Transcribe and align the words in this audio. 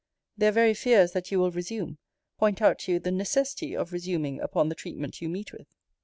Their 0.35 0.51
very 0.51 0.73
fears 0.73 1.11
that 1.11 1.31
you 1.31 1.37
will 1.37 1.51
resume, 1.51 1.99
point 2.39 2.59
out 2.59 2.79
to 2.79 2.93
you 2.93 2.99
the 2.99 3.11
necessity 3.11 3.75
of 3.75 3.93
resuming 3.93 4.39
upon 4.41 4.67
the 4.69 4.73
treatment 4.73 5.21
you 5.21 5.29
meet 5.29 5.53
with. 5.53 5.67